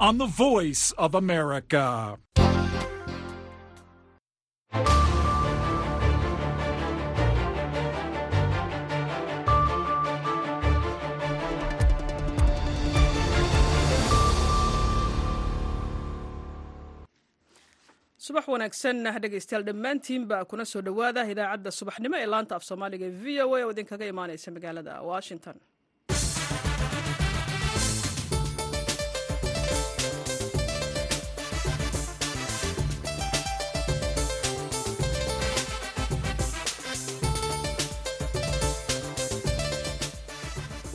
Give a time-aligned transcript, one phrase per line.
[0.00, 2.16] on the voice of America.
[18.26, 23.40] subax wanaagsan dhegaystayaal dhammaantiinba kuna soo dhowaada idaacadda subaxnimo ee laanta af soomaaliga e v
[23.44, 25.56] o a oo idinkaga imaanaysa magaalada washington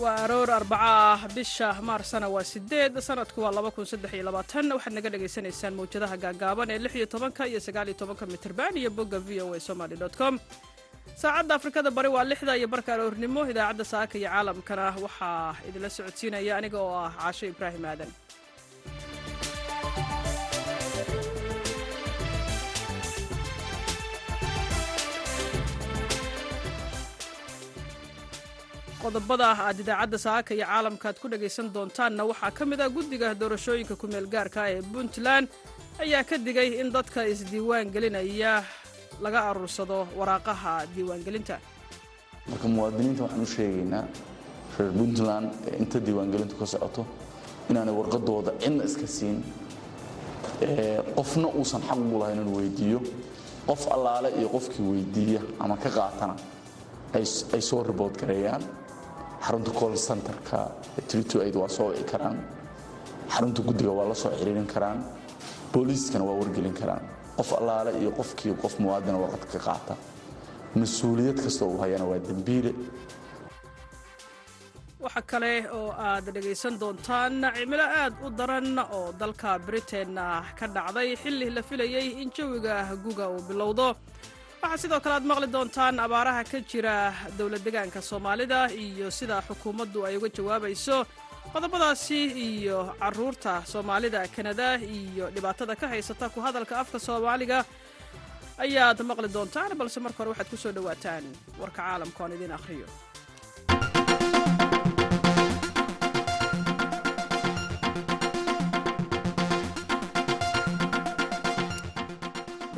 [0.01, 3.51] waa aroor arbaca ah bisha maarsana waa sideed sanadku waa
[4.77, 8.89] waxaad naga dhagaysanaysaan mawjadaha gaagaaban ee lix iyo tobanka iyo sagaal iyo tobanka mitirban iyo
[8.97, 10.35] bogga v o a somaly com.
[11.21, 14.85] Saacadda afrikada bari waa lixda iyo barka aroornimo idaacadda saaka iyo caalamkana.
[15.05, 18.11] Waxaa idinla socodsiinaya aniga oo ah caasho ibraahim aadan
[29.03, 33.27] qodobada aad idaacadda saaka iyo caalamka aad ku dhagaysan doontaanna waxaa ka mid ah guddiga
[33.41, 35.47] doorashooyinka kumeel gaarka ee puntland.
[36.03, 38.53] Ayaa ka digay in dadka isdiiwaan gelinaya
[39.23, 41.55] laga aruursado waraaqaha diiwaangelinta.
[42.49, 44.03] Marka muwaadiniinta waxaan u sheegaynaa
[44.77, 47.03] reer puntland ee inta diiwaangelintu ka socoto
[47.69, 49.37] inaanay warqadooda cidna iska siin
[51.17, 52.99] qofna uusan xaq ugu lahayn inuu weydiiyo
[53.67, 56.35] qof allaale iyo qofkii weydiiya ama ka qaatana
[57.55, 58.63] ay soo ribood gareeyaan
[59.45, 60.59] xarunta col centerka
[61.09, 62.37] tritoaid waa soo wici karaan.
[63.33, 64.99] Xarunta guddiga waa la soo ciriirin karaan.
[65.73, 67.03] Booliiskana waa wargelin karaan.
[67.37, 69.93] Qof allaale iyo qofkii qof muwaadina warqad ka qaata.
[70.79, 72.73] Mas'uuliyad kasta uu hayana waa dembiile
[75.03, 80.11] waxa kale oo aad dhegaysan doontaan cimilo aad u daran oo dalka britain
[80.59, 83.87] ka dhacday xilli la filayey in jawiga guga uu bilowdo
[84.61, 86.95] waxaa sidoo kale aad maqli doontaan abaaraha ka jira
[87.37, 90.97] dowlad degaanka soomaalida iyo sida xukuumaddu ay uga jawaabayso
[91.53, 94.67] qodobadaasi iyo carruurta soomaalida kanada
[94.97, 97.59] iyo dhibaatada ka haysata ku hadalka afka soomaaliga.
[98.63, 101.23] Ayaad maqli doontaan balse marka hore waxaad ku soo dhowaataan
[101.61, 102.87] warka caalamka oon idiin akhriyo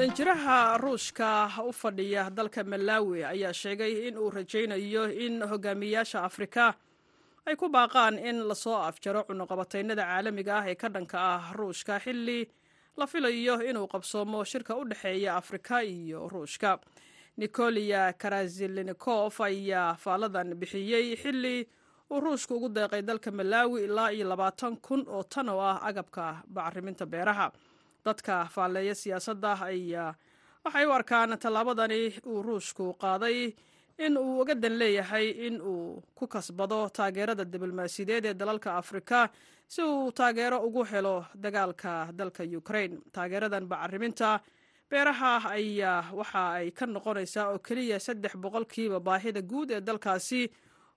[0.06, 6.73] danjiraha ruushka u fadhiya dalka malawi ayaa sheegay in uu rajaynayo in hogaamiyayaasha afrika
[7.45, 12.00] ay ku baaqaan in la soo afjaro cunuqabataynada caalamiga ah ee ka dhanka ah ruushka
[12.06, 12.40] xilli
[12.97, 16.79] la filayo inuu qabsoomo shirka u dhexeeya afrika iyo ruushka.
[17.38, 21.67] Nikoliya karazilinikof ayaa faaladan bixiyey xilli
[22.11, 26.41] uu ruushka ugu deeqay dalka malawi ilaa iyo labaatan kun oo tan oo ah agabka
[26.50, 27.51] bacriminta beeraha
[28.06, 30.16] dadka faalleeya siyaasadda ayaa
[30.66, 32.00] waxay u arkaan tallaabadani
[32.31, 33.53] uu ruushku qaaday
[34.06, 39.29] in uu uga dan leeyahay in uu ku kasbado taageerada diblomaasiyadeed ee dalalka afrika
[39.67, 42.97] si uu taageero ugu helo dagaalka dalka ukraine.
[43.16, 44.40] Taageeradan bacariminta
[44.90, 50.41] beeraha ayaa waxa ay ka noqonaysaa oo keliya saddex boqolkiiba baahida guud ee dalkaasi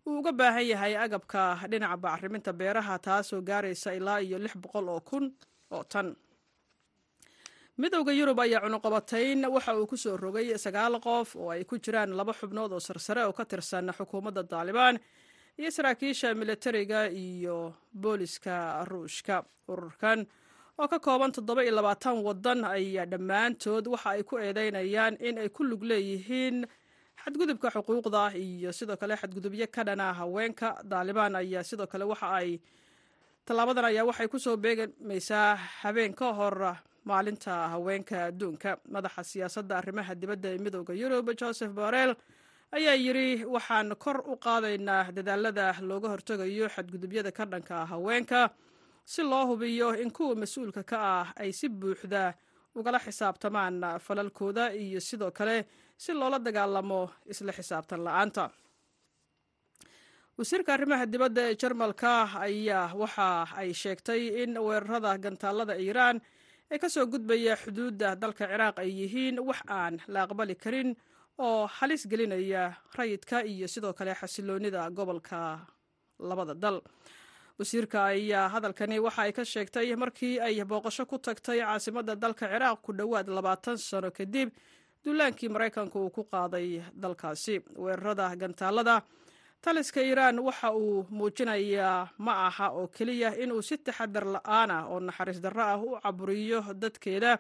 [0.06, 5.00] uu uga baahan yahay agabka dhinaca bacariminta beeraha taasoo gaaraysa ilaa iyo lix boqol oo
[5.00, 5.25] kun
[5.70, 6.16] oo tan
[7.80, 12.14] midowda yurub ayaa cunuqabatayn waxa uu ku soo rogay sagaal qof oo ay ku jiraan
[12.14, 14.98] laba xubnood oo sarsare oo ka tirsan xukuumadda taalibaan
[15.58, 19.42] iyo saraakiisha militariga iyo booliska ruushka.
[19.68, 20.26] Ururkan
[20.78, 25.48] oo ka kooban toddoba iyo labaatan waddan ayaa dhammaantood waxa ay ku eedeynayaan in ay
[25.50, 26.66] ku lug leeyihiin
[27.26, 30.78] xadgudubka xuquuqda iyo sidoo kale xadgudubyo ka dhana haweenka.
[30.86, 32.60] Taalibaan ayaa sidoo kale waxa ay
[33.46, 38.70] tallaabadan ayaa waxay ku soo beegamaysaa habeen ka hor maalinta haweenka adduunka.
[38.94, 42.15] Madaxa siyaasadda arrimaha dibadda ee midowda yurub joseph borrell
[42.76, 48.50] ayaa yidhi waxaan kor u qaadaynaa dadaalada looga hortegayo xadgudubyada ka dhanka haweenka.
[49.04, 52.34] Si loo hubiyo in kuwa mas'uulka ka ah ay si buuxda
[52.75, 55.56] ugala xisaabtamaan falalkooda iyo sidoo kale
[55.96, 57.00] si loola dagaalamo
[57.32, 58.44] isla xisaabtan la'aanta.
[60.38, 62.12] Wasiirka arrimaha dibadda ee jarmalka
[62.46, 63.28] ayaa waxa
[63.61, 66.17] ay sheegtay in weerarada gantaalada iiraan
[66.75, 70.91] ee ka soo gudbaya xuduudda dalka ciraaq ay yihiin wax aan la aqbali karin
[71.38, 72.62] oo halis gelinaya
[72.99, 75.38] rayidka iyo sidoo kale xasiloonida gobolka
[76.19, 76.79] labada dal.
[77.59, 82.79] Wasiirka ayaa hadalkani waxa ay ka sheegtay markii ay booqasho ku tagtay caasimadda dalka ciraaq
[82.82, 84.49] ku dhowaad labaatan sano kadib
[85.05, 87.62] duulaankii maraykanka uu ku qaaday dalkaasi.
[87.82, 89.03] Weerarada gantaalada
[89.64, 95.00] taliska iiraan waxa uu muujinayaa ma aha oo keliya inuu si taxadar la'aan ah oo
[95.00, 97.32] naxariis darro ah u caburiyo dadkeeda.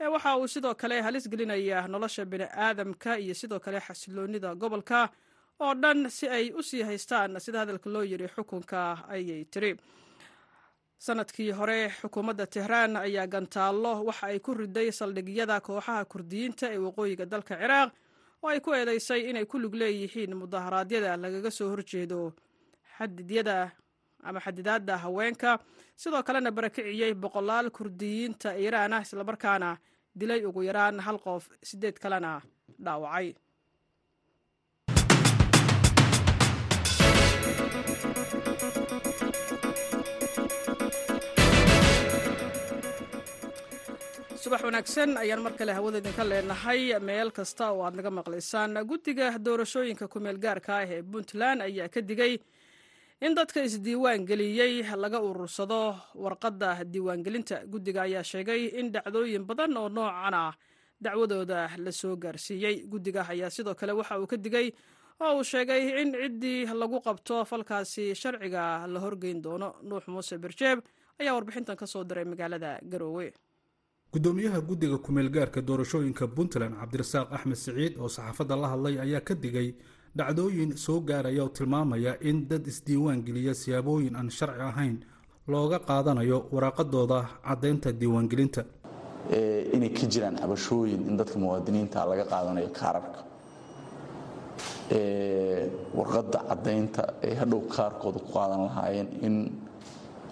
[0.00, 5.08] Ee waxa uu sidoo kale halis gelinayaa nolosha bini'aadamka iyo sidoo kale xasiloonnida gobolka
[5.60, 7.40] oo dhan si ay u sii haystaan.
[7.40, 9.76] Sida hadalka loo yiri xukunka ayay tiri.
[10.98, 17.24] Sanadkii hore xukuumadda tehraan ayaa gantaallo waxa ay ku riday saldhigyada kooxaha kurdiyiinta ee waqooyiga
[17.26, 17.90] dalka ciraaq
[18.42, 22.32] oo ay ku eedeysay inay ku lug leeyihiin mudaharaadyada lagaga soo horjeedo
[22.98, 23.70] xadidyada
[24.22, 25.58] ama xadidaadda haweenka?
[25.96, 29.70] Sidoo kalena barakiciyey boqolaal kurdiyiinta iiraan ah islamarkaana
[30.18, 31.48] dilay ugu yaraan hal qof.
[31.62, 32.40] Sideed kalena
[32.84, 33.34] dhaawacay
[44.52, 46.92] subax wanaagsan ayaan mar kale hawada idinka leenahay.
[47.00, 52.00] Meel kasta oo aad naga maqlaysaan guddiga doorashooyinka kumeel gaarka ah ee puntland ayaa ka
[52.00, 52.36] digay
[53.20, 57.64] in dadka isdiiwaan geliyey laga urursado warqadda diiwaangelinta.
[57.72, 60.52] Guddiga ayaa sheegay in dhacdooyin badan oo noocan ah
[61.00, 62.84] dacwadooda la soo gaarsiiyey.
[62.92, 64.68] Guddiga ayaa sidoo kale waxa uu ka digay
[65.20, 69.76] oo uu sheegay in ciddii lagu qabto falkaasi sharciga la horgeyn doono.
[69.82, 70.84] Nuux muuse birjeeb
[71.20, 73.32] ayaa warbixintan ka soo diray magaalada garoowe
[74.12, 79.68] gudoomiyaha guddiga kumeelgaarka doorashooyinka puntland cabdirasaaq axmed siciid oo saxaafadda la hadlay ayaa ka digay
[80.16, 84.96] dhacdooyin soo gaaraya oo tilmaamaya in dad isdiiwaan geliya siyaabooyin aan sharci ahayn
[85.48, 87.18] looga qaadanayo waraaqadooda
[87.48, 88.62] caddaynta diiwaangelinta.
[89.74, 93.20] Inay ka jiraan cabashooyin in dadka muwaadiniinta laga qaadanayo kaararka.
[95.96, 99.34] Warqadda caddaynta ay hadhow kaarkooda ku qaadan lahaayeen in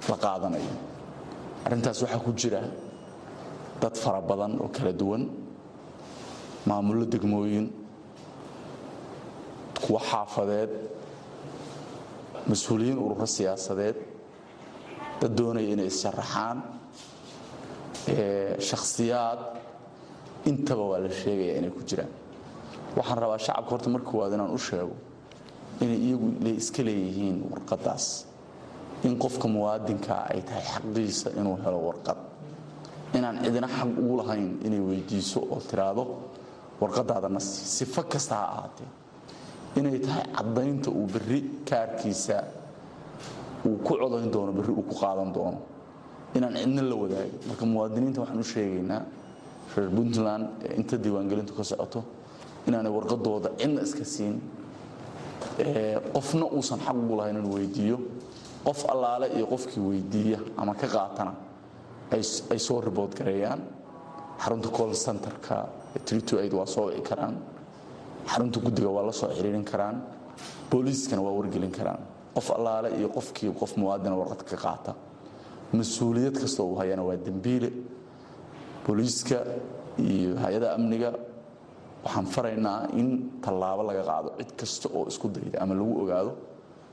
[0.09, 0.73] la qaadanayo.
[1.65, 2.61] Arrintaas waxaa ku jira
[3.81, 5.23] dad fara badan oo kala duwan
[6.69, 7.67] maamullo degmooyin
[9.85, 10.71] kuwo xaafadeed
[12.51, 13.97] mas'uuliyiin ururo siyaasadeed
[15.21, 16.59] dad doonaya inay is-sharaxaan
[18.69, 19.41] shakhsiyaad
[20.51, 22.11] intaba waa la sheegaya inay ku jiraan.
[22.97, 24.95] Waxaan rabaa shacabka horta mar koowaad inaan u sheego
[25.81, 26.27] inay iyagu
[26.59, 28.25] iska leeyihiin warqaddaas
[29.05, 32.19] in qofka muwaadinkaa ay tahay xaqiisa inuu helo warqad
[33.15, 36.05] inaan cidina xaq ugu lahayn inay weydiiso oo tiraahdo
[36.81, 38.89] warqadaadana sifo kasta ha ahaatee.
[39.77, 42.45] Inay tahay caddaynta uu berri kaarkiisa
[43.67, 45.59] uu ku codayn doono berri uu ku qaadan doono.
[46.35, 47.37] Inaan cidna la wadaago.
[47.49, 49.03] Marka muwaadiniinta waxaan u sheegaynaa
[49.77, 52.03] reer puntland ee inta diiwaangelintu ka socoto
[52.67, 54.41] inaanay warqadooda cidna iska siin
[56.15, 57.99] qofna uusan xaq ugu lahayn inuu weydiiyo.
[58.65, 61.33] Qof allaale iyo qofkii weydiiya ama ka qaatana
[62.13, 63.61] ay soo ribood gareeyaan.
[64.43, 65.69] Xarunta col centerka
[66.05, 67.37] tritoaid waa soo wici karaan.
[68.27, 70.03] Xarunta guddiga waa la soo xiriirin karaan.
[70.71, 72.01] Booliiskana waa wargelin karaan.
[72.35, 74.95] Qof allaale iyo qofkii qof muwaadina warqad ka qaata.
[75.73, 77.71] Mas'uuliyad kasta uu hayana waa dembiile
[78.87, 79.37] booliiska
[79.99, 81.13] iyo hay'ada amniga
[82.05, 83.09] waxaan faraynaa in
[83.45, 86.33] tallaabo laga qaado cid kasta oo isku dayda ama lagu ogaado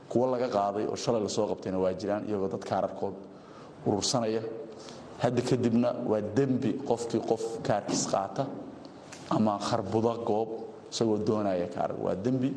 [0.08, 3.14] kuwo laga qaaday oo shalay la soo qabtayna waa jiraan iyagoo dad kaararkood
[3.86, 4.42] urursanaya
[5.22, 8.44] hadda kadibna waa dembi qofkii qof kaarkiis qaata
[9.36, 10.48] ama kharbuda goob
[10.92, 12.50] isagoo doonaya kaarar waa dembi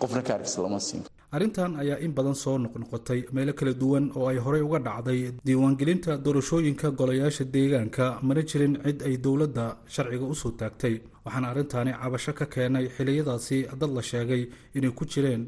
[0.00, 1.02] qofna kaarkiis lama siin.
[1.36, 6.12] Arrintan ayaa in badan soo noqnoqotay meelo kala duwan oo ay horey uga dhacday diiwaangelinta
[6.24, 10.94] doorashooyinka golayaasha deegaanka mana jirin cid ay dowladda sharciga u soo taagtay.
[11.24, 14.42] Waxaana arrintaani cabasho ka keenay xiliyadaasi dad la sheegay
[14.76, 15.42] inay ku jireen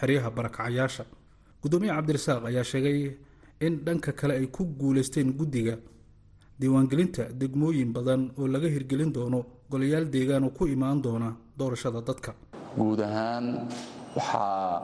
[0.00, 1.04] xeryaha barakacayaasha
[1.62, 2.98] gudoomiye cabdirasaaq ayaa sheegay
[3.60, 5.74] in dhanka kale ay ku guulaysteen guddiga
[6.60, 12.34] diiwaangelinta degmooyin badan oo laga hirgelin doono golayaal deegaan oo ku imaan doona doorashada dadka.
[12.78, 13.46] Guud ahaan
[14.16, 14.80] waxaa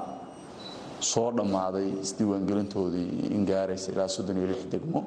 [1.00, 5.00] soo dhammaaday isdiiwaangelintoodii in gaaraysa ilaa soddon iyo lix degmo.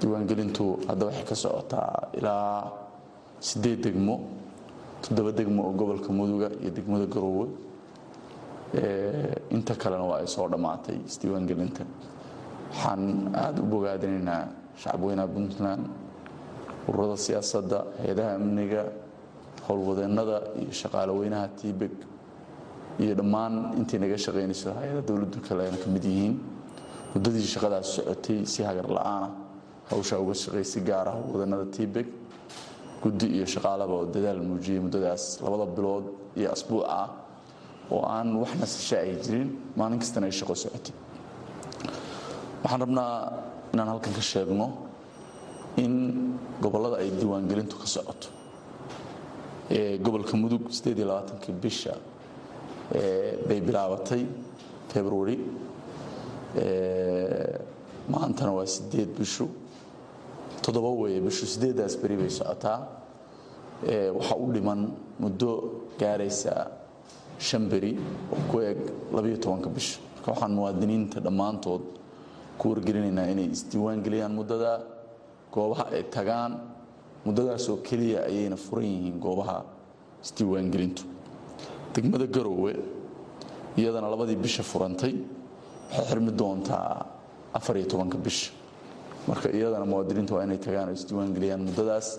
[0.00, 2.72] Diiwaangelintu hadda waxay ka socotaa ilaa
[3.40, 4.14] siddeed degmo
[5.02, 7.46] toddoba degmo oo gobolka muduga iyo degmada garoowe
[9.50, 11.84] inta kalena waa ay soo dhammaatay isdiiwaangelinta
[12.72, 13.02] waxaan
[13.34, 14.42] aada u bogaadinaynaa
[14.82, 15.82] shacabweynaha puntland
[16.88, 18.82] ururada siyaasadda hay'adaha amniga
[19.68, 21.92] howlwadeennada iyo shaqaale weynaha tiibeg
[23.02, 26.34] iyo dhammaan intii naga shaqaynayso hay'ada dowladdu kalena ka mid yihiin.
[27.14, 29.28] Muddadii shaqadaas socotay si hagar la'aana
[29.90, 32.06] hawshaa uga shaqay si gaara howlwadeennada tiibeg
[33.02, 36.04] guddi iyo shaqaalaba oo dadaal muujiyey muddadaas labada bilood
[36.40, 37.08] iyo asbuuc ah
[37.92, 40.94] oo aan wax nasasho ay jirin maalin kastana ay shaqo socotay
[42.72, 43.32] waxaan rabnaa
[43.74, 44.66] inaan halkan ka sheegno
[45.76, 48.28] in gobollada ay diiwaangelintu ka socoto.
[50.02, 51.94] Gobolka mudug kii bisha
[53.48, 54.26] bay bilaabatay
[54.88, 55.38] february.
[58.08, 59.48] Maantana waa sideed bishu.
[60.62, 62.88] Toddoba weeye bishu sideeddaas beri bay socotaa.
[64.16, 66.70] Waxaa u dhiman muddo gaaraysa
[67.38, 67.98] shan beri
[68.32, 68.78] oo ku eg
[69.12, 71.82] labayo tobanka bisha marka waxaan muwaadiniinta dhammaantood
[72.58, 72.74] ku
[73.32, 74.80] inay isdiiwaangeliyaan muddada
[75.52, 76.52] goobaha ay tagaan.
[77.24, 79.62] Muddadaasoo keliya ayayna furan yihiin goobaha
[80.24, 81.02] isdiiwaangelintu
[81.94, 82.72] degmada garoowe
[83.78, 85.14] iyadana labadii bisha furantay
[85.92, 87.06] waxay xirmi doontaa
[87.54, 88.50] afariyo tobanka bisha
[89.28, 92.18] marka iyadana muwaadiniinta waa inay tagaan oo isdiiwaangeliyaan muddadaas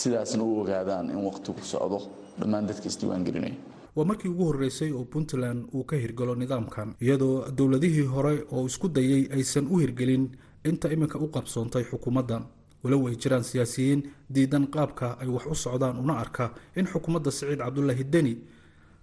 [0.00, 1.98] sidaasna u ogaadaan in wakhtigu socdo
[2.40, 3.54] dhammaan dadka isdiiwaangelinaya
[3.96, 8.88] waa markii ugu horreysay oo puntland uu ka hirgalo nidaamkan iyadoo dowladihii hore oo isku
[8.88, 10.24] dayay aysan u hirgelin
[10.68, 12.44] inta iminka u qabsoontay xukuumaddan
[12.82, 14.00] walow ay jiraan siyaasiyiin
[14.34, 16.44] diidan qaabka ay wax u socdaan una arka
[16.76, 18.34] in xukuumadda siciid cabdulaahi deni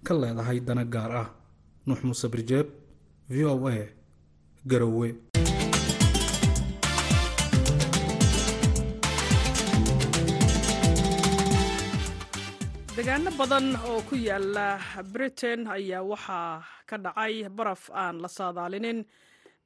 [0.04, 1.30] ka leedahay dana gaar ah.
[1.86, 2.68] Nuux muuse birjeeb
[3.30, 3.76] v o a
[4.70, 5.10] garowe
[13.02, 14.78] deegaano badan oo ku yaalla
[15.14, 19.00] britain ayaa waxaa ka dhacay baraf aan la saadaalinin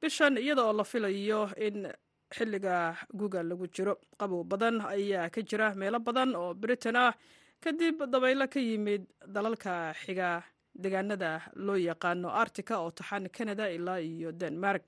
[0.00, 1.84] bishan iyada oo la filayo in
[2.32, 3.94] xilliga guga lagu jiro.
[4.18, 7.12] Qabow badan ayaa ka jira meelo badan oo britain ah
[7.60, 10.42] kadib dabaylo ka yimid dalalka xiga
[10.74, 14.82] deegaanada loo yaqaano artica oo taxan canada ilaa iyo denmark.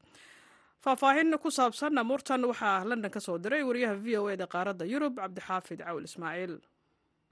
[0.81, 5.21] Faahfaahin ku saabsan amuurtan waxaa london ka soo diray wariyaha v o eda qaaradda yurub
[5.21, 6.57] cabdixaafid cawl ismaaciil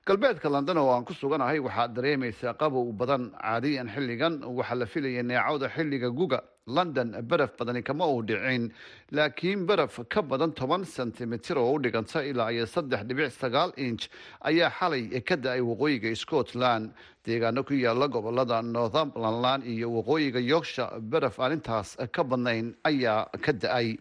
[0.06, 5.22] galbeedka london oo aan ku suganahay waxaad dareemaysaa qabow badan caadiyan xilligan waxaa la filaya
[5.22, 8.70] neecawda xilliga guga london baraf badani kama uu dhicin
[9.10, 14.06] laakiin baraf ka badan toban sentimitir oo u dhiganta ilaa iyo saddex dhibic sagaal inch
[14.48, 16.90] ayaa xalay ka da'ay waqooyiga scotland.
[17.26, 23.52] Deegaano ku yaalla gobollada northumberland iyo waqooyiga yorkshire baraf aan intaas ka badnayn ayaa ka
[23.52, 23.98] da'ay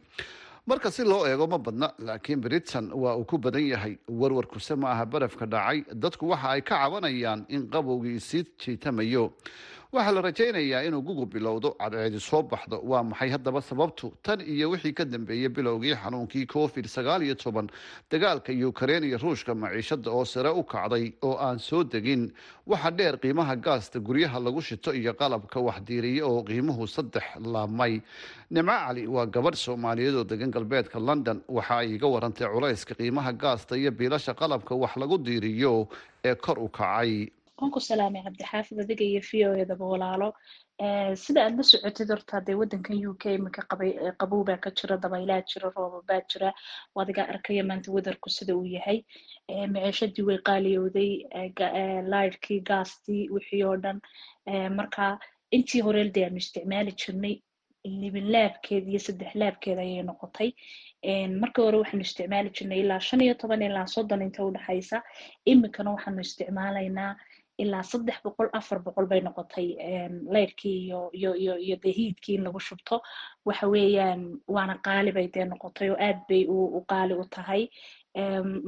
[0.68, 4.92] marka si loo eego ma badna laakiin britain waa uu ku badan yahay warwarkuse ma
[4.92, 9.34] aha barafka dhacay dadku waxa ay ka cabanayaan in qabowgii sii jiitamayo
[9.94, 14.12] waxaa la rajaynayaa inuu gugu bilowdo cadceedi soo baxdo waa maxay haddaba sababtu?
[14.24, 17.68] Tan iyo wixii ka dambeeyey bilowgii xanuunkii covid sagaal iyo toban
[18.12, 22.32] dagaalka ukrein iyo ruushka maciishada oo sare u kacday oo aan soo degin.
[22.68, 28.02] Waxa dheer qiimaha gaasta guryaha lagu shito iyo qalabka waxdiiriya oo qiimuhu saddex laabmay
[28.52, 31.42] nimco cali waa gabadh soomaaliyeed oo degan galbeedka london.
[31.48, 35.88] Waxa ay iga warantay culayska qiimaha gaasta iyo biilasha qalabka wax lagu diiriyo
[36.26, 40.28] ee kor u kacay waan ku salaamay cabdixaafid adiga iyo v o edaba walaalo
[41.24, 43.62] sida aad la socotid horta dee wadankan u k iminka
[44.20, 46.50] qabow baa ka jira dabaylaa jira rooba baa jira
[47.04, 49.00] adigaa arkaya maanta wadarku sida uu yahay.
[49.74, 51.12] Maciishadii way qaaliyowday
[52.14, 54.02] laydkii gaastii wixii oo dhan.
[54.78, 55.18] Marka
[55.56, 57.36] intii horeel dee aanu isticmaali jirnay
[58.02, 60.50] libin laabkeed iyo saddex laabkeed ayay noqotay.
[61.42, 64.98] Markii hore waxaanu isticmaali jirnay ilaa shan iyo toban ilaa soddon inta udhexaysa
[65.52, 67.12] iminkana waxaanu isticmaalaynaa
[67.64, 69.68] ilaa saddex boqol afar boqol bay noqotay
[70.36, 73.02] leyrkii iyo iyo iyo iyo dee hiidkii in lagu shubto.
[73.46, 77.64] Waxa weeyaan waana qaali bay dee noqotay oo aad bay u qaali u tahay.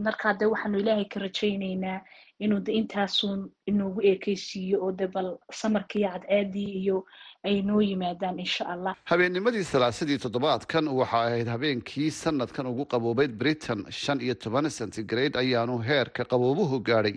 [0.06, 2.00] Markaa dee waxaanu ilaahay ka rajaynaynaa
[2.39, 7.06] inuu de intaasun inoogu eekeysiiyo oo de bal samarkii cadceedii iyo
[7.44, 8.96] ay noo yimaadaan insha allah.
[9.06, 15.77] Habeennimadii salaasadii toddobaadkan waxa ahayd habeenkii sanadkan ugu qaboobeyd britain shan iyo toban centigrade ayaanu
[15.79, 17.15] heerka qaboobuhu gaadhay.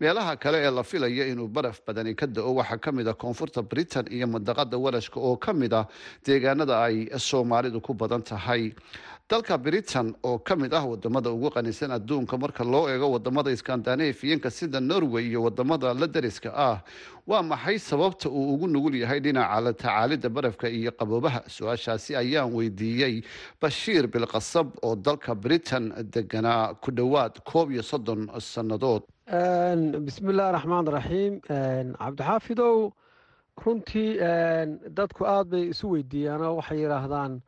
[0.00, 3.62] Meelaha kale ee la filaya inuu baraf badani ka da'o waxaa ka mid ah koonfurta
[3.62, 5.86] britain iyo madaqada warashka oo ka mid ah
[6.26, 8.72] deegaanada ay soomaalidu ku badan tahay
[9.30, 14.50] dalka britain oo ka mid ah waddamada ugu qanisan adduunka marka loo eego waddamada skandanafiyanka
[14.50, 16.80] sida norway iyo waddamada la dariska ah
[17.26, 21.42] waa maxay sababta uu ugu nugul yahay dhinaca la tacaalida barafka iyo qaboobaha?
[21.46, 23.22] Su'aashaasi ayaan weydiiyey
[23.60, 29.02] bashiir bilqasab oo dalka britain deganaa ku dhowaad koob iyo soddon sannadood.
[30.06, 31.34] Bismi illahi raxmaan raxiim
[32.00, 32.92] cabdixaafidow
[33.60, 34.16] runtii
[34.96, 37.42] dadku aada bay isu weydiiyaanoo waxay yidhaahdaan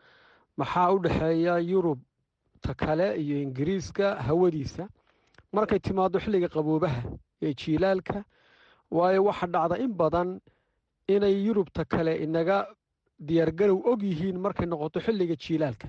[0.61, 1.99] maxaa u dhexeeya yurub
[2.65, 4.89] ta kale iyo ingiriiska hawadiisa?
[5.53, 7.01] Markay timaado xilliga qaboobaha
[7.43, 8.25] ee jiilaalka
[8.91, 10.41] waayo waxa dhacda in badan
[11.09, 12.67] inay yurubta kale inaga
[13.29, 15.87] diyaargarow og yihiin markay noqoto xilliga jiilaalka.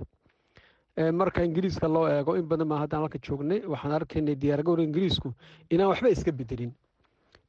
[1.20, 5.34] Marka ingiriiska loo eego in badan baa haddaan halka joognay waxaan arkaynay diyaargarowga ingiriisku
[5.70, 6.72] inaan waxba iska bedelin.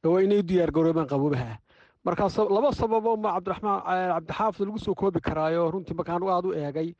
[0.05, 1.51] Oo inay u diyaargaroobaan qaboobaha.
[1.53, 1.57] ah
[2.05, 3.81] markaas laba sababo ma cabdiraxmaan
[4.13, 6.95] cabdixaafid lagu soo koobi karaayo runtii markaan aada u eegay.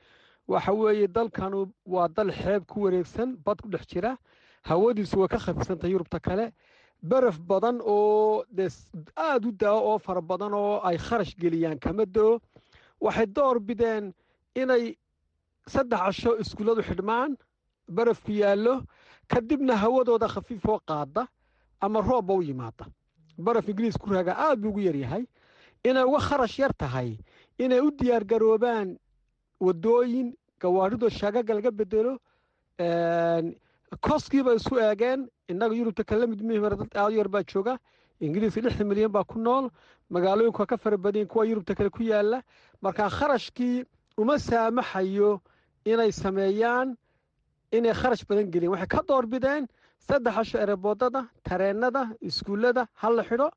[0.47, 4.17] Waxa weeye dalkanu waa dal xeeb ku wareegsan bad ku dhex jira
[4.63, 6.51] hawadiisu way ka khafiisantahay yurubta kale.
[7.03, 8.69] Beref badan oo dee
[9.15, 12.39] aada u daa oo fara badan oo ay kharash geliyaan kama do
[13.01, 14.13] waxay door bideen
[14.55, 14.95] inay
[15.67, 17.35] saddex casho iskuulladu xidhmaan
[17.95, 18.83] barafku yaallo
[19.27, 21.27] kadibna hawadooda khafiifoo qaada
[21.81, 22.85] ama roobba u yimaada
[23.37, 25.25] baraf ingiriis ku raaga aad buu ugu yaryahay
[25.83, 27.17] inay uga kharash yar tahay.
[27.59, 28.97] Inay u diyaargaroobaan
[29.59, 32.17] waddooyin gawaadhidoo shaagaga laga bedelo
[34.01, 35.29] koskiiba isu eegeen.
[35.49, 37.77] Innaga yurubta kala mid mihim dad u yar baa jooga.
[38.21, 39.69] Ingiriiska lixdan milyan baa ku nool.
[40.09, 42.41] Magaalooyinku waa ka fara badanya kuwa yurubta kale ku yaalla.
[42.81, 43.83] Markaa kharashkii
[44.17, 45.41] uma saamaxayo
[45.85, 46.95] inay sameeyaan
[47.71, 49.67] inay kharash badan geliyeen waxay ka door bideen
[50.07, 53.49] saddex asho ereboodada tareennada iskuullada ha la xidho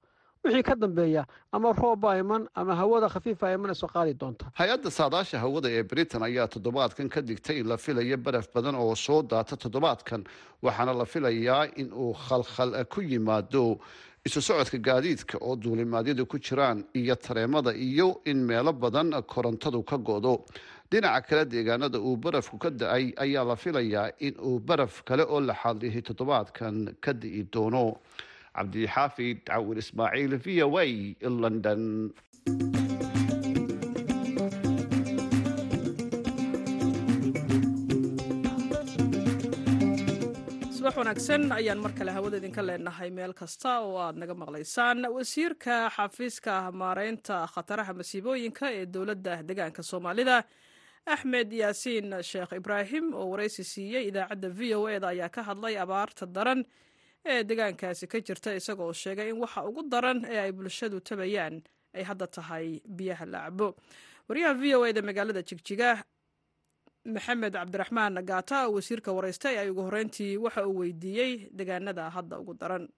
[0.45, 4.47] wixii ka dambeeya ama roobbaa iman ama hawada khafiifa iman soo qaadi doonta.
[4.55, 8.95] Hay'adda saadaasha hawada ee britain ayaa toddobaadkan ka digtay in la filayo baraf badan oo
[8.95, 10.25] soo daata toddobaadkan
[10.63, 13.79] waxaana la filayaa in uu khalkhal ku yimaado
[14.27, 19.97] isu socodka gaadiidka oo duulimaadyadu ku jiraan iyo tareemada iyo in meelo badan korontadu ka
[19.99, 20.45] go'do
[20.91, 25.41] dhinaca kale deegaanada uu barafku ka da'ay ayaa la filayaa in uu baraf kale oo
[25.49, 27.85] la xaadlihay toddobaadkan ka di'i doono.
[28.57, 30.87] Cabdixaafid cawir ismaaciil v o a
[31.43, 31.83] london.
[40.97, 43.11] Wanaagsan ayaan mar kale hawada idinka leenahay.
[43.11, 50.37] Meel kasta oo aad naga maqlaysaan wasiirka xafiiska maareynta khataraha masiibooyinka ee dowladda deegaanka soomaalida
[51.15, 55.75] axmed yaasiin sheekh ibraahim oo waraysi siiyey idaacadda v o e da ayaa ka hadlay
[55.79, 56.65] abaarta daran
[57.25, 61.63] ee deegaankaasi ka jirta isagoo sheegay in waxa ugu daran ee ay bulshadu tabayaan
[61.95, 63.69] ay hadda tahay biyaha la cabo
[64.29, 65.91] wariyaha v o e da magaalada jigjiga
[67.15, 72.89] maxamed cabdiraxmaan gaata wasiirka waraystay ay ugu horreyntii waxa uu weydiiyey deegaanada hadda ugu daran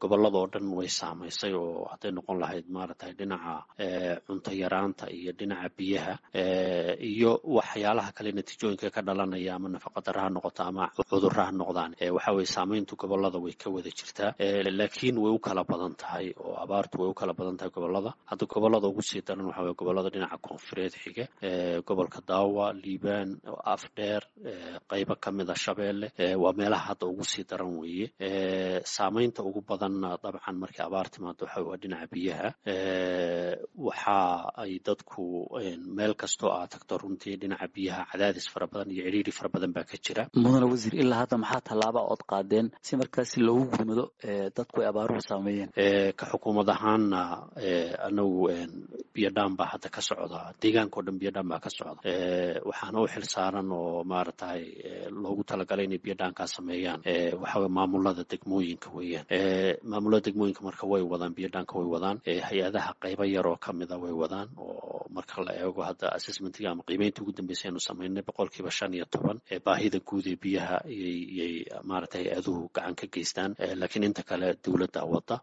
[0.00, 3.54] gobolladoo dhan way saamaysay oo hadday noqon lahayd maaragtay dhinaca
[4.26, 6.14] cunto yaraanta iyo dhinaca biyaha
[7.10, 12.30] iyo waxyaalaha kale natiijooyinka ka dhalanaya ama nafaqadara ha noqoto ama cudurra ha noqdaan waxa
[12.36, 14.30] weye saamayntu gobollada way ka wada jirtaa
[14.78, 18.10] laakiin way u kala badan tahay oo abaartu way u kala badan tahay gobollada.
[18.30, 21.24] Hadda gobollada ugu sii daran waxa weye gobollada dhinaca koonfureed xiga
[21.88, 23.30] gobolka daawa liibaan
[23.74, 24.22] afdheer
[24.90, 26.08] qaybo ka mida shabeelle
[26.42, 28.06] waa meelaha hadda ugu sii daran weeye
[28.94, 32.48] saamaynta ugu badan dabcan markii abaar timaado waxa waa dhinaca biyaha.
[33.76, 35.48] Waxa ay dadku
[35.96, 39.84] meel kastoo aad tagto runtii dhinaca biyaha cadaadis fara badan iyo cidhiiri fara badan baa
[39.84, 40.28] ka jira.
[40.34, 44.04] Mudane wasiir ilaa hadda maxaa tallaaba ood qaadeen si markaasi loogu gurmado
[44.56, 45.70] dadku ay abaaruhu saameeyeen?
[46.18, 47.20] Ka xukuumad ahaanna
[48.08, 48.48] anagu
[49.14, 50.40] biyodhaan baa hadda ka socda.
[50.60, 52.00] Deegaanka o dhan biyodhaan baa ka socda.
[52.68, 54.62] Waxaana u xil saaran oo maaragtay
[55.22, 57.00] loogu talagalay inay biyodhaankaa sameeyaan.
[57.42, 59.26] Waxaweye maamulada degmooyinka weeyaan
[59.82, 62.16] maamulada degmooyinka marka way wadaan biyodhaanka way wadaan
[62.48, 67.22] hay'adaha qaybo yar oo kamida way wadaan oo marka la eego hadda assessmentiga ama qiimeynta
[67.22, 71.54] ugu dambeysay aanu samaynay boqolkiiba shan iyo toban baahida guud ee biyaha iyay
[71.88, 73.52] maaragtay hay'aduhu gacan ka geystaan.
[73.80, 75.36] Laakiin inta kale dowladda wada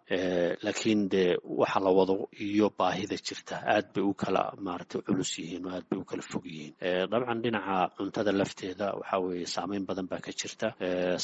[0.66, 1.24] laakiin de
[1.62, 2.16] waxa la wado
[2.48, 6.22] iyo baahida jirta aad bay u kala maaragtay culus yihiin oo aad bay u kala
[6.32, 6.74] fog yihiin.
[7.12, 10.68] Dabcan dhinaca cuntada lafteeda waxa weeye saameyn badan baa ka jirta.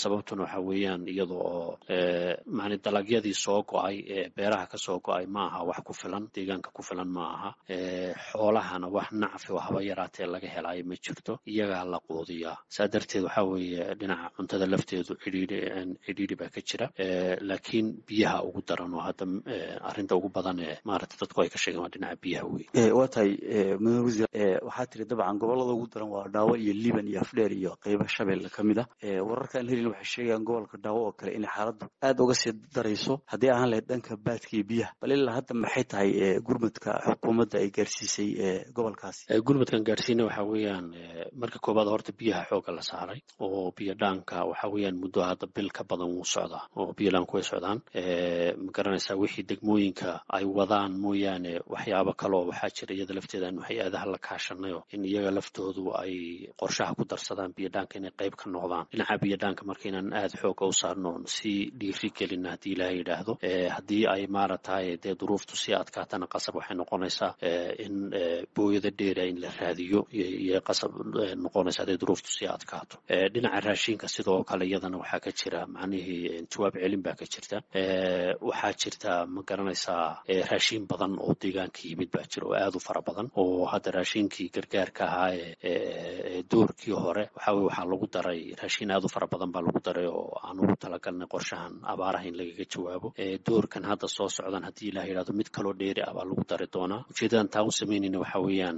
[0.01, 1.77] Sababtuna waxa weeyaan iyada oo
[2.57, 6.69] mani dalagyadii soo go'ay ee beeraha ka soo go'ay ma aha wax ku filan deegaanka
[6.75, 7.49] ku filan ma aha
[8.31, 12.57] xoolahana wax nacfi oo haba yaraatee laga helaayo ma jirto iyagaa la quudiyaa.
[12.75, 16.87] Saa darteed waxa weeye dhinaca cuntada lafteedu cidhiiri baa ka jira.
[17.49, 19.25] Laakiin biyaha ugu daran oo hadda
[19.89, 23.31] arrinta ugu badan ee maaragtay dadku ay ka sheegeen waa dhinaca biyaha wey waa tahay
[23.83, 24.27] mudane wasiir
[24.67, 28.49] waxaa tiri dabcan gobollada ugu daran waa dhaawo iyo liban iyo afdheer iyo qaybo shabeelle
[28.55, 28.87] ka mid ah.
[29.29, 33.13] Wararka aan helin waxay sheegayaan gobolka dhaawo oo kale inay xaaladdu aad uga sii darayso.
[33.31, 36.09] Haddii ahaan lahayd dhanka baadka biyaha bal ilaa hadda maxay tahay
[36.47, 38.18] gurmadka xukuumadda ay gaarsiisay
[38.73, 39.25] gobolkaasi.
[39.45, 40.93] Gurmadkan gaarsiina waxa weeyaan
[41.41, 45.69] marka koobaad horta biyaha xooga la saaray oo biyo dhaanka waxa weeyaan muddo hadda bil
[45.71, 47.79] ka badan wuu socdaa oo biyo dhaanku way socdaan.
[48.63, 54.05] Ma garanaysaa wixii degmooyinka ay wadaan mooyaane waxyaabo kaloo waxaa jira iyada lafteeda anu hay'adaha
[54.13, 56.13] la kaashanayo in iyaga laftoodu ay
[56.59, 58.85] qorshaha ku darsadaan biyo dhaanka inay qayb ka noqdaan.
[58.91, 63.33] Dhinaca biyo dhaanka marka inaan aada xooga u saarno si dhiiri gelina haddii ilaha yidhaahdo
[63.75, 67.31] haddii ay maaragtay dee duruuftu sii adkaatana qasab waxay noqonaysaa
[67.85, 68.08] in
[68.55, 70.91] booyada dheera in la raadiyo iyo qasab
[71.43, 72.95] noqonaysa hadday duruuftu sii adkaato.
[73.33, 77.57] Dhinaca raashinka sidoo kale iyadana waxaa ka jira macnihii jawaab celin baa ka jirta.
[78.49, 83.01] Waxaa jirta ma garanaysaa raashin badan oo deegaanka yimid baa jira oo aad u fara
[83.07, 85.31] badan oo hadda raashinkii gargaarka ahaa
[85.71, 89.79] ee doorkii hore waxa weye waxaa lagu daray raashin aad u fara badan baa lagu
[89.87, 93.13] daray oo aan ugu talagalnay qorshahan abaaraha in lagaga jawaabo.
[93.47, 97.05] Doorkan hadda soo socdan haddii ilah yidhahdo mid kaloo dheeri ah baa lagu dari doonaa.
[97.11, 98.77] Ujeedadan taa u samaynayna waxa weeyaan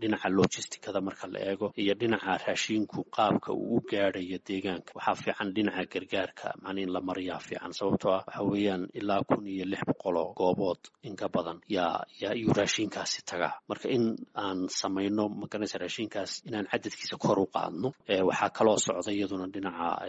[0.00, 4.90] dhinaca logisticada marka la eego iyo dhinaca raashinku qaabka uu u gaadhayo deegaanka.
[4.98, 9.46] Waxaa fiican dhinaca gargaarka macnii in la mariyaa fiican sababtoo ah waxa weeyaan ilaa kun
[9.46, 13.54] iyo lix boqoloo goobood inka badan yaa yaa iyuu raashinkaasi tagaa.
[13.68, 16.66] Marka in aan samayno magaranaysa raashinkaas inaan
[17.02, 17.92] cadadkiisa kor u qaadno.
[18.08, 20.06] Waxaa kaloo socda iyaduna dhinaca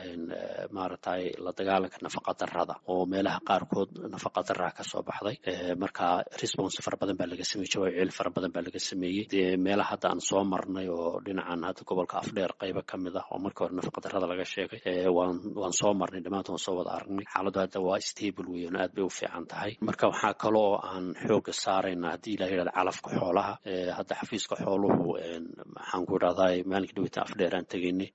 [0.72, 5.38] maaragtay la dagaalanka nafaqa darada oo meelaha qaarkood nafaqa daraa ka baxday.
[5.78, 9.58] Marka response fara badan baa laga sameeyey jawaab fara badan baa laga sameeyey.
[9.58, 13.40] Meelaha hadda aan soo marnay oo dhinacan hadda gobolka afdheer qaybo ka mid ah oo
[13.40, 17.26] markii hore nafaqa darada laga sheegay waan soo marnay dhammaantood waan soo wada aragnay.
[17.34, 19.72] Xaaladdu hadda waa stable weeyaan aad bay u fiican tahay.
[19.82, 23.54] Marka waxaa kaloo aan xooga saarayna haddii ilah yidhahda calafka xoolaha
[23.98, 25.18] hadda xafiiska xooluhu
[25.76, 28.10] maxaan ku idhahdaa maalinkii dhaweyta afdheer aan tegaynay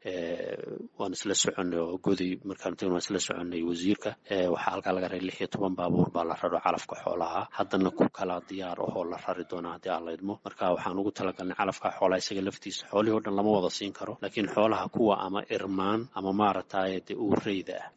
[0.99, 4.11] waan isla soconay oo godi markaan tegin waan isla soconay wasiirka.
[4.53, 7.49] Waxaa halkaa laga ray lix toban baabuur baa la raro calafka xoolaha.
[7.57, 11.57] Haddana ku kala diyaar ahoo la rari doona haddii aan laydmo marka waxaan ugu talagalnay
[11.57, 12.87] calafka xoolaha isaga laftiisa.
[12.93, 17.17] Xoolihii o dhan lama wada siin karo laakiin xoolaha kuwa ama irmaan ama maaragtay dee
[17.17, 17.91] uureyda ah.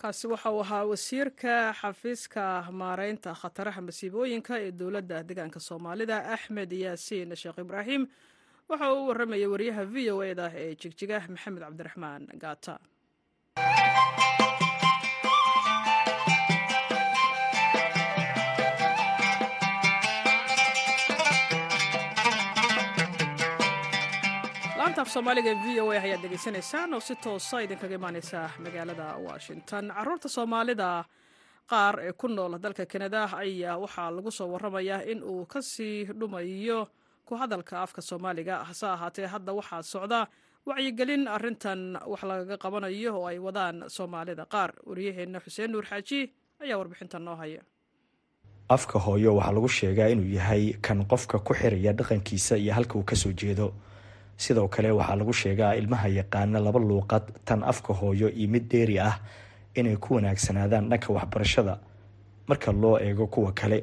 [0.00, 7.36] Kaasi waxa uu ahaa wasiirka xafiiska maareynta khataraha masiibooyinka ee dowladda deegaanka soomaalida axmed yaasiin
[7.36, 8.02] sheekh ibraahim
[8.70, 12.74] waxa uu u wariyaha v o e da ee jigjiga maxamed cabdiraxmaan gaata
[24.78, 29.84] laanta af soomaaliga v o a ayaad degeysanaysaan oo si toosa idinkaga imaaneysa magaalada washington.
[29.96, 31.04] Caruurta soomaalida
[31.70, 36.04] qaar ee ku nool dalka kanada ayaa waxaa lagu soo waramayaa in uu ka sii
[36.20, 36.80] dhumayo
[37.30, 40.20] ku hadalka afka soomaaliga hase ahaatee hadda waxaa socda
[40.68, 41.80] wacyigelin arintan
[42.12, 44.44] wax lagaga qabanayo oo ay wadaan soomaalida.
[44.54, 46.20] Qaar wariyaheenna xuseen nuur xaaji
[46.62, 47.62] ayaa warbixintan noo haya.
[48.76, 53.02] Afka hooyo waxaa lagu sheegaa inuu yahay kan qofka ku xiraya dhaqankiisa iyo halka uu
[53.10, 53.72] ka soo jeedo.
[54.36, 58.98] Sidoo kale waxaa lagu sheegaa ilmaha yaqaana laba luuqad tan afka hooyo iyo mid dheeri
[59.00, 59.16] ah
[59.74, 61.74] inay ku wanaagsanaadaan dhanka waxbarashada.
[62.48, 63.78] Marka loo eego kuwa kale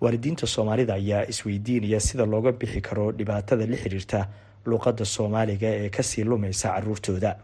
[0.00, 4.20] waalidiinta soomaalida ayaa isweydiinaya sida looga bixi karo dhibaatada la xiriirta
[4.66, 7.36] luuqadda soomaaliga ee ka sii lumaysa caruurtooda.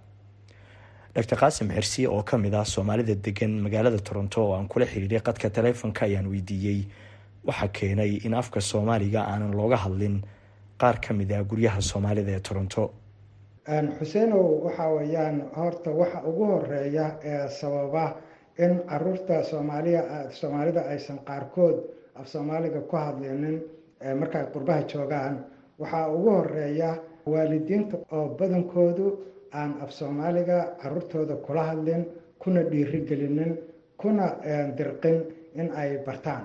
[1.15, 5.21] Doctor qaasim xirsi oo ka mid ah soomaalida degan magaalada toronto oo aan kula xiriiray
[5.21, 6.81] qadka taleefonka ayaan weydiiyey
[7.47, 10.23] waxaa keenay in afka soomaaliga aanan looga hadlin
[10.81, 12.91] qaar ka mid ah guryaha soomaalida ee toronto.
[13.99, 18.17] Xuseenow waxa weeyaan horta waxa ugu horreeya ee sababa
[18.59, 21.77] in carruurta soomaalida aysan qaarkood
[22.15, 23.63] af soomaaliga ku hadlinin
[24.21, 25.45] markay qurbaha joogaan.
[25.79, 26.91] Waxaa ugu horreeya
[27.27, 29.07] waalidiinta oo badankoodu
[29.53, 32.07] aan af soomaaliga caruurtooda kula hadlin
[32.39, 33.59] kuna dhiirigelinin
[33.97, 34.27] kuna
[34.77, 35.17] dirqin
[35.55, 36.45] in ay bartaan.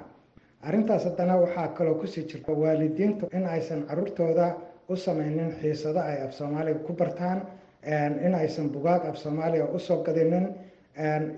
[0.62, 4.56] Arrintaas haddana waxaa kaloo ku sii jirta waalidiintu in aysan caruurtooda
[4.90, 7.42] u sameynin xiisado ay af soomaaliga ku bartaan
[8.26, 10.48] in aysan bugaag af soomaaliga u soo gadinin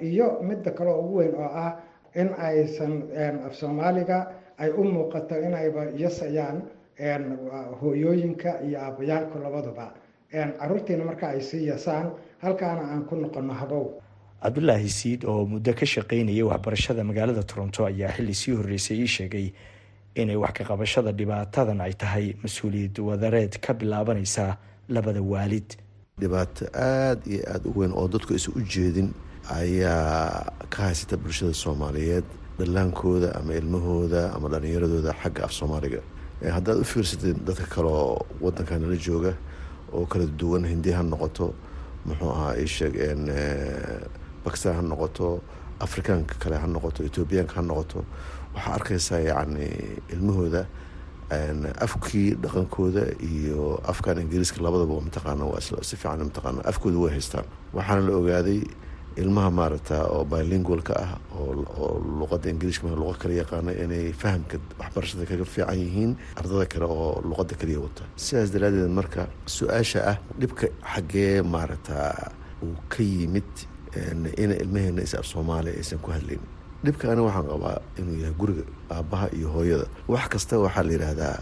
[0.01, 1.71] iyo midda kaleo ugu weyn oo ah
[2.15, 2.93] in aysan
[3.47, 4.19] af soomaaliga
[4.57, 6.61] ay u muuqato inayba yasayaan
[7.81, 9.93] hooyooyinka iyo aabayaalku labaduba.
[10.31, 13.85] Caruurtiina marka ay sii yasaan halkaana aan ku noqono habow.
[14.43, 19.47] Cabdulaahi siid oo muddo ka shaqaynayay waxbarashada magaalada toronto ayaa xilli sii horreysay ii sheegay
[20.15, 24.57] inay wax ka qabashada dhibaatadan ay tahay mas'uuliyad wadareed ka bilaabanaysa
[24.89, 25.75] labada waalid.
[26.19, 29.13] Dhibaato aada iyo aada u weyn oo dadku aysan u jeedin
[29.49, 32.23] ayaa ka haysata bulshada soomaaliyeed
[32.59, 36.01] dhallaankooda ama ilmahooda ama dhallinyaradooda xagga af soomaaliga.
[36.41, 39.33] Haddaad u fiirsatid dadka kaleoo wadanka nala jooga
[39.93, 41.53] oo kala duwan hindi ha noqoto
[42.05, 42.93] muxuu ahaa isheeg
[44.45, 45.41] bakistan ha noqoto
[45.79, 48.05] afrikaanka kale ha noqoto etoobiyaanka ha noqoto
[48.55, 49.67] waxaa arkaysaa yacni
[50.13, 50.65] ilmahooda
[51.85, 57.45] afkii dhaqankooda iyo afkan ingiriiska labadaba mataqaana waa si fiican mataqaana afkooda way haystaan.
[57.73, 58.59] Waxaana la ogaaday
[59.17, 65.25] ilmaha maaragta oo bilingualka ah oo luqadda ingiriiska ma luqa kala yaqaana inay fahamka waxbarashada
[65.29, 70.65] kaga fiican yihiin ardada kale oo luqadda kaliya wata sidaas daraadeed marka su'aasha ah dhibka
[70.93, 71.97] xaggee maaragta
[72.63, 73.51] uu ka yimid
[74.43, 76.39] ina ilmaheena is af soomaaliya aysan ku hadlayn
[76.85, 78.63] dhibka ani waxaan qabaa inuu yahay guriga
[78.95, 79.85] aabbaha iyo hooyada.
[80.07, 81.37] Wax kasta waxaa la yidhaahdaa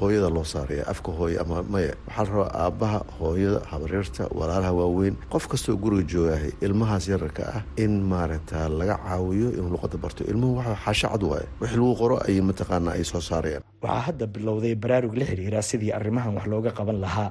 [0.00, 1.94] hooyada loo saaraya afka hooye ama maya.
[2.08, 5.16] Waxaa la rabaa aabbaha hooyada habaryarta walaalaha waaweyn.
[5.32, 10.24] Qof kastoo guriga joogahay ilmahaas yararka ah in maaragta laga caawiyo inuu luqada barto.
[10.24, 11.46] Ilmuhu waa xaasho cad waaye.
[11.60, 13.62] Wixii lagu qoro ay mataqaana ay soo saarayaan.
[13.82, 17.30] Waxaa hadda bilowday baraarug la xiriira sidii arrimahan wax looga qaban lahaa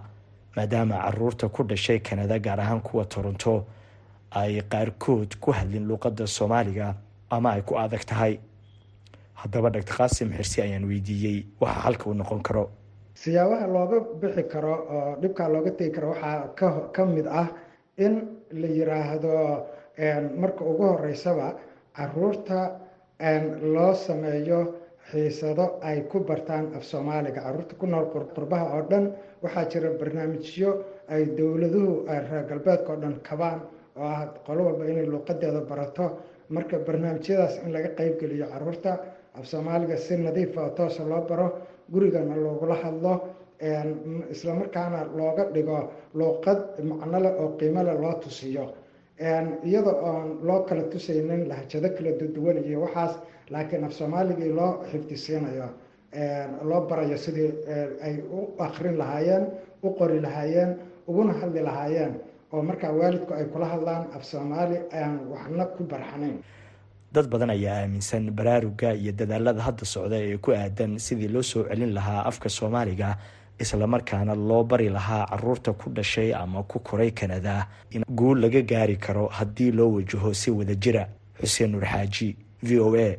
[0.56, 3.66] maadaama carruurta ku dhashay kanada gaar ahaan kuwa toronto
[4.32, 6.96] ay qaarkood ku hadlin luuqadda soomaaliga
[7.30, 8.40] ama ay ku adag tahay
[9.42, 11.46] haddaba doctor qaasim xirsi ayaan weydiiyey.
[11.62, 12.70] Waxa halka uu noqon karo.
[13.22, 17.48] Siyaabaha looga bixi karo oo dhibkaa looga tegi karo waxaa ka mid ah
[17.98, 18.14] in
[18.52, 19.32] la yiraahdo
[20.42, 21.48] marka ugu horeysaba
[21.96, 22.80] carruurta
[23.74, 24.60] loo sameeyo
[25.12, 27.42] xiisado ay ku bartaan af soomaaliga.
[27.42, 29.06] Caruurta ku nool qurbaha oo dhan
[29.44, 30.70] waxaa jira barnaamijyo
[31.10, 33.60] ay dowladuhu reer galbeedka oo dhan kabaan
[33.98, 36.06] oo ah qolo walba inay luuqadeeda barato.
[36.50, 38.92] Marka barnaamijyadaas in laga qeybgeliyo carruurta
[39.38, 41.48] af soomaaliga si nadiifa oo toosa loo baro
[41.94, 43.14] gurigana loogula hadlo
[44.34, 45.80] islamarkaana looga dhigo
[46.18, 48.66] luuqad macnole oo qiimole loo tusiyo.
[49.70, 53.14] Iyada oon loo kala tusaynin lahjado kala duwan iyo waxaas
[53.50, 55.68] laakiin af soomaaligii loo xifdisiinayo.
[56.70, 57.52] Loo barayo sidii
[58.06, 59.44] ay u akrin lahaayeen
[59.84, 60.72] u qori lahaayeen
[61.08, 62.14] uguna hadli lahaayeen
[62.54, 66.38] oo markaa waalidku ay kula hadlaan af soomaali aan waxna ku barxanayn
[67.14, 71.64] dad badan ayaa aaminsan baraaruga iyo dadaalada hadda socda ee ku aadan sidii loo soo
[71.70, 73.18] celin lahaa afka soomaaliga
[73.64, 78.96] islamarkaana loo bari lahaa carruurta ku dhashay ama ku koray kanada in guul laga gaari
[79.06, 81.04] karo haddii loo wajaho si wada jira.
[81.42, 82.28] Xuseen nuur xaaji
[82.68, 83.10] v o a.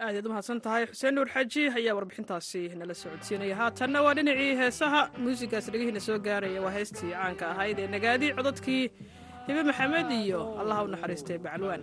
[0.00, 3.56] Aadaad u mahadsan tahay xuseen nuur xaaji ayaa warbixintaasi nala socodsiinaya.
[3.60, 8.84] Haatanna waa dhinacii heesaha muusigaas dhegihiina soo gaaraya waa heestii caanka ahayd ee nagaadi cododkii
[9.46, 11.82] hibe maxamed iyo allaha u naxariistay bacalwaan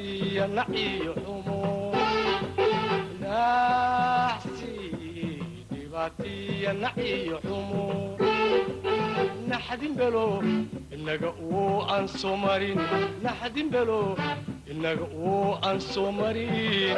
[0.00, 1.60] dhibaatiya naciyo xumo
[3.22, 4.74] naxsi
[5.72, 7.84] dhibaatiya naciyo xumo
[9.50, 10.26] naxdin belo
[10.96, 12.78] inaga uu aan soo marin
[13.24, 14.00] naxdin belo
[14.72, 16.96] inaga uu aan soo marin